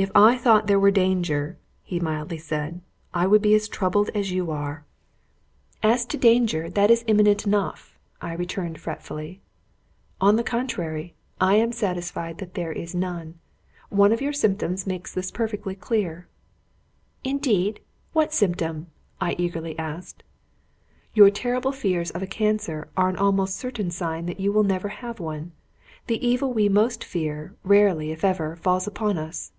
[0.00, 4.10] "If I thought there were danger," he mildly said, "I would be as much troubled
[4.14, 4.84] as you are."
[5.82, 9.40] "As to danger, that is imminent enough," I returned, fretfully.
[10.20, 13.40] "On the contrary, I am satisfied that there is none.
[13.88, 16.28] One of your symptoms makes this perfectly clear."
[17.24, 17.80] "Indeed!
[18.12, 18.86] What symptom?"
[19.20, 20.22] I eagerly asked.
[21.12, 24.90] "Your terrible fears of a cancer are an almost certain sign that you will never
[24.90, 25.50] have one.
[26.06, 29.50] The evil we most fear, rarely, if ever, falls upon us."